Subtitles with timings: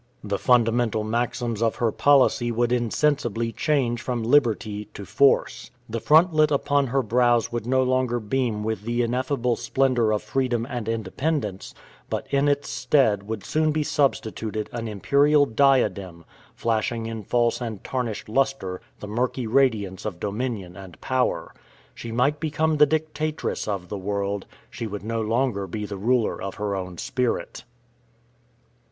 [0.23, 5.69] The fundamental maxims of her policy would insensibly change from liberty to force.
[5.87, 10.65] The frontlet upon her brows would no longer beam with the ineffable splendor of freedom
[10.67, 11.75] and independence;
[12.09, 16.25] but in its stead would soon be substituted an imperial diadem,
[16.55, 21.53] flashing in false and tarnished lustre the murky radiance of dominion and power.
[21.93, 26.41] She might become the dictatress of the world; she would no longer be the ruler
[26.41, 27.65] of her own spirit.